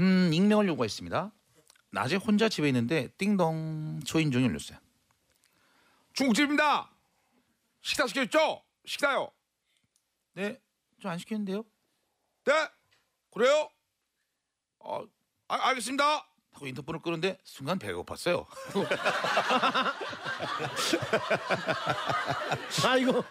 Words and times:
음, 0.00 0.30
익명을 0.32 0.66
요구했습니다. 0.68 1.32
낮에 1.90 2.16
혼자 2.16 2.48
집에 2.48 2.68
있는데 2.68 3.08
띵동 3.18 4.00
초인종이 4.04 4.46
울렸어요. 4.46 4.78
중국집입니다. 6.12 6.90
식사 7.82 8.06
시켰죠? 8.06 8.62
식사요. 8.84 9.30
네, 10.34 10.60
저 11.00 11.08
안 11.08 11.18
시켰는데요. 11.18 11.64
네? 12.44 12.52
그래요? 13.32 13.68
어, 14.80 15.04
아, 15.48 15.68
알겠습니다. 15.68 16.26
하고 16.54 16.66
인터폰을 16.66 17.00
끄는데 17.00 17.38
순간 17.44 17.78
배가 17.78 17.98
고팠어요. 17.98 18.46
아 22.86 22.96
이거 22.96 23.24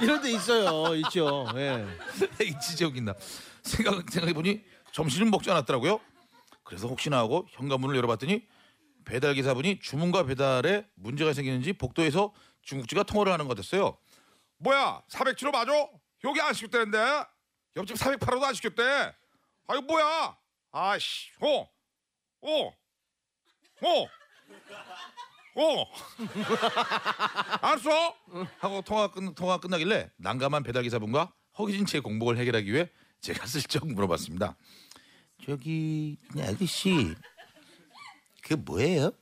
이런 0.00 0.20
데 0.22 0.32
있어요. 0.32 0.94
있죠. 0.96 1.46
예. 1.56 1.86
이 2.44 2.54
진짜 2.60 2.86
웃긴다. 2.86 3.14
생각 3.62 4.10
생각해 4.10 4.32
보니 4.32 4.64
점심을 4.92 5.30
먹지 5.30 5.50
않았더라고요. 5.50 6.00
그래서 6.64 6.88
혹시나 6.88 7.18
하고 7.18 7.46
현관문을 7.50 7.96
열어봤더니 7.96 8.46
배달 9.04 9.34
기사분이 9.34 9.80
주문과 9.80 10.24
배달에 10.24 10.86
문제가 10.94 11.32
생기는지 11.32 11.72
복도에서 11.74 12.32
중국지가 12.62 13.02
통화를 13.02 13.32
하는 13.32 13.46
것 13.46 13.56
같았어요. 13.56 13.98
뭐야? 14.58 15.02
400kg 15.10 15.52
맞아? 15.52 15.72
여기 16.24 16.40
안 16.40 16.52
시켰다는데? 16.52 16.98
옆집 17.76 17.96
408호도 17.96 18.42
안 18.42 18.54
시켰대. 18.54 19.14
아이고 19.68 19.84
뭐야? 19.86 20.36
아씨, 20.72 21.30
어, 21.40 21.66
어, 22.42 22.72
어, 23.82 24.06
어. 25.56 25.84
알았어? 27.60 28.14
하고 28.58 28.82
통화 28.82 29.08
끝 29.08 29.34
통화 29.34 29.58
끝나길래 29.58 30.10
난감한 30.16 30.62
배달 30.62 30.82
기사분과 30.82 31.32
허기진 31.58 31.86
채 31.86 32.00
공복을 32.00 32.38
해결하기 32.38 32.72
위해 32.72 32.88
제가 33.20 33.46
슬쩍 33.46 33.86
물어봤습니다. 33.86 34.56
저기 35.44 36.16
아저씨 36.38 37.14
그 38.42 38.54
뭐예요? 38.64 39.12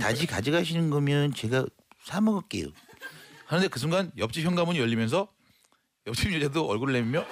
다시 0.00 0.26
가져가시는 0.26 0.90
거면 0.90 1.34
제가 1.34 1.66
사 2.02 2.20
먹을게요. 2.20 2.68
하는데 3.46 3.68
그 3.68 3.78
순간 3.78 4.10
옆집 4.16 4.44
현관문이 4.44 4.78
열리면서 4.78 5.28
옆집 6.06 6.32
여자도 6.34 6.66
얼굴을 6.66 6.94
내밀며 6.94 7.24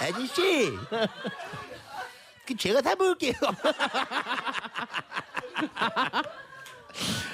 아저씨 0.00 0.76
그 2.46 2.56
제가 2.56 2.82
사 2.82 2.94
먹을게요. 2.94 3.32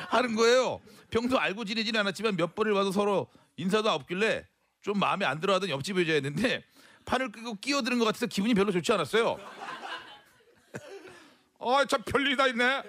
하는 0.09 0.35
거예요. 0.35 0.81
평소 1.11 1.39
알고 1.39 1.65
지내지는 1.65 2.01
않았지만 2.01 2.37
몇 2.37 2.55
번을 2.55 2.75
봐도 2.75 2.93
서로 2.93 3.29
인사도 3.57 3.91
없길래 3.91 4.47
좀 4.83 4.99
마음에 4.99 5.27
안 5.27 5.41
들어하던 5.41 5.69
옆집 5.69 5.99
여자였는데 6.01 6.65
판을 7.05 7.33
끄고 7.33 7.55
끼어드는 7.57 7.99
것 7.99 8.05
같아서 8.05 8.27
기분이 8.27 8.55
별로 8.55 8.71
좋지 8.73 8.93
않았어요. 8.93 9.39
아, 11.59 11.85
참 11.89 12.03
별일이 12.03 12.37
다 12.37 12.47
있네. 12.47 12.83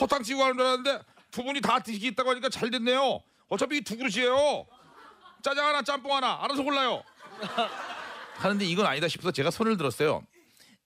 허탕 0.00 0.22
치고 0.22 0.38
가는 0.38 0.56
줄 0.56 0.64
알았는데 0.64 1.02
두 1.30 1.42
분이 1.42 1.60
다 1.60 1.78
드시겠다고 1.80 2.30
하니까 2.30 2.48
잘 2.48 2.70
됐네요. 2.70 3.20
어차피 3.48 3.82
두 3.82 3.96
그릇이에요. 3.96 4.66
짜장 5.42 5.66
하나, 5.66 5.82
짬뽕 5.82 6.14
하나, 6.14 6.38
알아서 6.42 6.62
골라요. 6.62 7.02
하는데 8.38 8.64
이건 8.64 8.86
아니다 8.86 9.08
싶어서 9.08 9.32
제가 9.32 9.50
손을 9.50 9.76
들었어요. 9.76 10.22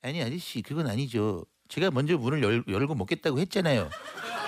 아니 0.03 0.23
아저씨 0.23 0.63
그건 0.63 0.87
아니죠. 0.89 1.45
제가 1.69 1.91
먼저 1.91 2.17
문을 2.19 2.43
열, 2.43 2.65
열고 2.69 2.95
먹겠다고 2.95 3.39
했잖아요. 3.41 3.89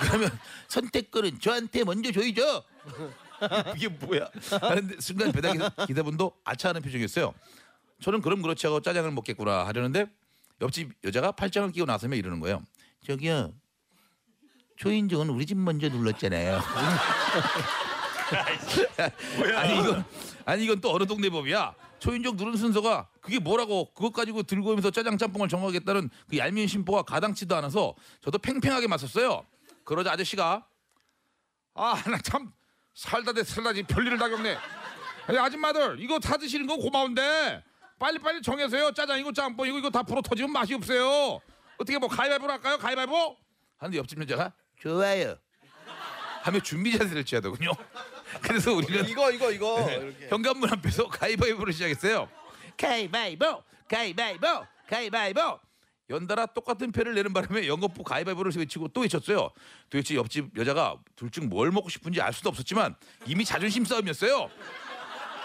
그러면 0.01 0.29
선택권은 0.67 1.39
저한테 1.39 1.83
먼저 1.83 2.11
줘야죠. 2.11 2.63
이게 3.75 3.87
뭐야? 3.87 4.29
하는데 4.61 4.95
순간 4.99 5.31
배달 5.31 5.53
기사- 5.53 5.71
기사 5.87 6.03
분도 6.03 6.33
아차하는 6.43 6.81
표정이었어요. 6.81 7.33
저는 8.01 8.21
그럼 8.21 8.41
그렇지 8.41 8.65
하고 8.67 8.81
짜장을 8.81 9.09
먹겠구나 9.11 9.65
하려는데 9.67 10.07
옆집 10.61 10.91
여자가 11.03 11.31
팔짱을 11.31 11.71
끼고 11.71 11.85
나서며 11.85 12.15
이러는 12.15 12.39
거예요. 12.39 12.61
저기요. 13.05 13.53
초인종은 14.77 15.29
우리 15.29 15.45
집 15.45 15.57
먼저 15.57 15.87
눌렀잖아요. 15.89 16.61
아니 19.55 19.79
이건 19.79 20.05
아니 20.45 20.63
이건 20.65 20.81
또 20.81 20.93
어느 20.93 21.05
동네 21.05 21.29
법이야. 21.29 21.73
초인종 21.99 22.35
누른 22.35 22.55
순서가 22.57 23.09
그게 23.21 23.39
뭐라고 23.39 23.91
그것 23.93 24.11
가지고 24.13 24.43
들고 24.43 24.69
오면서 24.71 24.91
짜장 24.91 25.17
짬뽕을 25.17 25.47
정하겠다는 25.49 26.09
그 26.29 26.37
얄미운 26.37 26.67
심보가 26.67 27.03
가당치도 27.03 27.55
않아서 27.55 27.95
저도 28.21 28.37
팽팽하게 28.37 28.87
맞섰어요. 28.87 29.45
그러자 29.83 30.11
아저씨가 30.11 30.65
아, 31.75 32.03
나 32.09 32.17
참 32.23 32.51
살다 32.93 33.33
대 33.33 33.43
살다지 33.43 33.83
별일을 33.83 34.17
다 34.17 34.29
겪네. 34.29 34.57
아니, 35.27 35.37
아줌마들 35.37 35.97
이거 35.99 36.19
사 36.21 36.37
드시는 36.37 36.65
건 36.67 36.79
고마운데 36.79 37.63
빨리빨리 37.99 38.41
정해서요. 38.41 38.91
짜장이고 38.93 39.33
짬뽕이고 39.33 39.77
이거 39.79 39.89
다 39.89 40.03
불어 40.03 40.21
터지면 40.21 40.51
맛이 40.51 40.73
없어요. 40.73 41.39
어떻게 41.77 41.97
뭐 41.97 42.07
가위바위보 42.07 42.49
할까요? 42.49 42.77
가위바위보? 42.77 43.35
하는데 43.77 43.97
옆집 43.97 44.21
여자가 44.21 44.53
좋아요. 44.79 45.35
하며 46.43 46.59
준비 46.59 46.97
자세를 46.97 47.25
취하더군요. 47.25 47.71
그래서 48.41 48.73
우리는 48.73 49.07
이거 49.07 49.31
이거 49.31 49.51
이거 49.51 49.85
네. 49.87 49.95
이렇게. 49.95 50.27
현관문 50.29 50.69
앞에서 50.71 51.07
가위바위보를 51.07 51.73
시작했어요. 51.73 52.29
가위바위보, 52.77 53.63
가위바위보, 53.87 54.47
가위바위보. 54.89 55.59
연달아 56.09 56.45
똑같은 56.47 56.91
표를 56.91 57.15
내는 57.15 57.33
바람에 57.33 57.67
연거푸 57.67 58.03
가위바위보를 58.03 58.51
외치고 58.55 58.89
또 58.89 59.01
외쳤어요. 59.01 59.49
도대체 59.89 60.15
옆집 60.15 60.55
여자가 60.57 60.97
둘 61.15 61.31
중 61.31 61.49
뭘 61.49 61.71
먹고 61.71 61.89
싶은지 61.89 62.21
알 62.21 62.31
수도 62.31 62.49
없었지만 62.49 62.95
이미 63.25 63.43
자존심 63.43 63.85
싸움이었어요. 63.85 64.49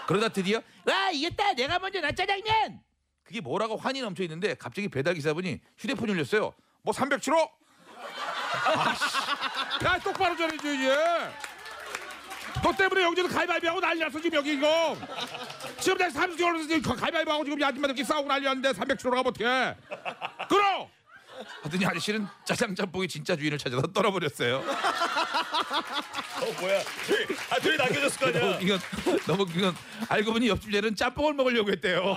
그러다 0.07 0.29
드디어 0.29 0.61
와 0.85 1.09
이겼다 1.11 1.53
내가 1.53 1.79
먼저 1.79 1.99
나 2.01 2.11
짜장면. 2.11 2.79
그게 3.23 3.39
뭐라고 3.41 3.75
환히 3.77 4.01
넘쳐 4.01 4.21
있는데 4.23 4.53
갑자기 4.55 4.87
배달 4.89 5.13
기사분이 5.15 5.59
휴대폰이 5.79 6.11
울렸어요. 6.11 6.53
뭐 6.83 6.93
300kg? 6.93 7.49
아씨, 8.75 9.85
야 9.85 9.97
똑바로 9.99 10.35
전해줘야지. 10.35 11.31
너 12.71 12.77
때문에 12.77 13.03
여기저기 13.03 13.33
가위바위보 13.33 13.67
하고 13.67 13.81
난리 13.81 13.99
났어 13.99 14.19
지금 14.21 14.37
여기 14.39 14.53
이거. 14.53 14.95
지금 15.79 15.97
내가 15.97 16.09
30개 16.11 16.41
올라서 16.45 16.67
지금 16.67 16.95
가위바위보 16.95 17.31
하고 17.31 17.43
지금 17.43 17.59
이 17.59 17.63
아줌마들끼리 17.63 18.05
싸우고 18.05 18.27
난리 18.29 18.45
났는데 18.45 18.71
300kg로 18.71 19.09
가면 19.09 19.27
어떡해. 19.27 19.75
끌어! 20.47 20.89
하더니 21.63 21.85
아저씨는 21.85 22.27
짜장 22.45 22.75
짬뽕이 22.75 23.07
진짜 23.07 23.35
주인을 23.35 23.57
찾아서 23.57 23.81
떠나버렸어요. 23.87 24.57
어 24.57 24.61
뭐야? 26.61 26.81
둘이 27.05 27.25
아 27.49 27.59
둘이 27.59 27.77
남겨졌을 27.77 28.19
거 28.19 28.27
아니야? 28.39 28.59
이건 28.59 28.79
너무 29.25 29.45
이건 29.55 29.75
알고 30.07 30.33
보니 30.33 30.47
옆집 30.49 30.73
애는 30.73 30.95
짬뽕을 30.95 31.33
먹으려고 31.33 31.71
했대요. 31.71 32.15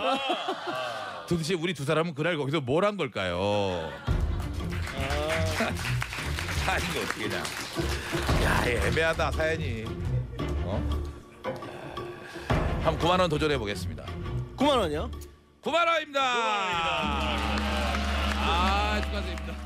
도대체 1.27 1.55
우리 1.55 1.73
두 1.75 1.85
사람은 1.87 2.15
그날 2.15 2.37
거기서 2.37 2.61
뭘 2.61 2.85
한 2.85 2.97
걸까요? 2.99 3.91
아 6.67 6.79
이거 6.91 7.01
어떻게 7.01 7.29
냐 7.29 7.43
야, 8.45 8.63
애매하다 8.67 9.31
사연이. 9.33 9.85
어? 10.67 10.83
한번 12.83 12.99
9만 12.99 13.21
원 13.21 13.29
도전해 13.31 13.57
보겠습니다. 13.59 14.05
9만 14.57 14.79
원이요? 14.79 15.11
9만 15.63 15.87
원입니다. 15.87 16.21
9만 16.21 16.53
원입니다. 16.69 17.65
아, 18.47 19.01
축하드립니다. 19.03 19.64